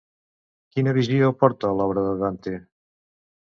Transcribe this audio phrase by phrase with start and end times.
[0.75, 2.57] Quina visió aporta l'obra de Dante?